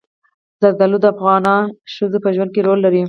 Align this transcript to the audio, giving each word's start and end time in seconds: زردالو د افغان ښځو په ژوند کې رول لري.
زردالو 0.61 0.97
د 1.01 1.05
افغان 1.13 1.45
ښځو 1.93 2.17
په 2.23 2.29
ژوند 2.35 2.51
کې 2.53 2.61
رول 2.67 2.79
لري. 2.85 2.99